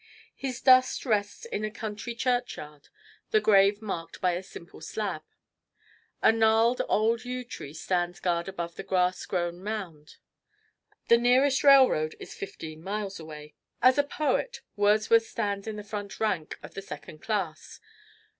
His 0.35 0.61
dust 0.61 1.05
rests 1.05 1.45
in 1.45 1.63
a 1.63 1.69
country 1.69 2.15
churchyard, 2.15 2.89
the 3.29 3.39
grave 3.39 3.83
marked 3.83 4.19
by 4.19 4.31
a 4.31 4.41
simple 4.41 4.81
slab. 4.81 5.21
A 6.23 6.31
gnarled, 6.31 6.81
old 6.89 7.23
yew 7.23 7.43
tree 7.43 7.75
stands 7.75 8.19
guard 8.19 8.47
above 8.47 8.77
the 8.77 8.81
grass 8.83 9.23
grown 9.27 9.63
mound. 9.63 10.15
The 11.07 11.19
nearest 11.19 11.63
railroad 11.63 12.15
is 12.19 12.33
fifteen 12.33 12.81
miles 12.81 13.19
away. 13.19 13.53
As 13.79 13.99
a 13.99 14.03
poet, 14.03 14.61
Wordsworth 14.75 15.27
stands 15.27 15.67
in 15.67 15.75
the 15.75 15.83
front 15.83 16.19
rank 16.19 16.57
of 16.63 16.73
the 16.73 16.81
second 16.81 17.21
class. 17.21 17.79